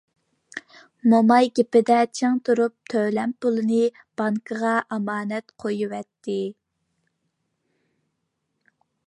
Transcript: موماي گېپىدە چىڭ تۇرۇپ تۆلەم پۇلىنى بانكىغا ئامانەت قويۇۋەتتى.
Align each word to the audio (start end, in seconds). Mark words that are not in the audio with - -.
موماي 1.11 1.49
گېپىدە 1.59 1.97
چىڭ 2.19 2.39
تۇرۇپ 2.49 2.75
تۆلەم 2.93 3.35
پۇلىنى 3.45 3.83
بانكىغا 4.23 4.73
ئامانەت 4.97 5.55
قويۇۋەتتى. 5.65 6.41